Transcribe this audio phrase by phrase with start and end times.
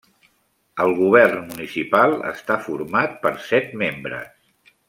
[0.85, 4.71] El govern municipal està format per set membres.